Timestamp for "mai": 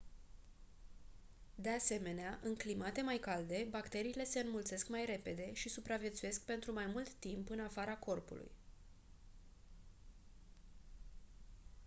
3.01-3.17, 4.89-5.05, 6.73-6.85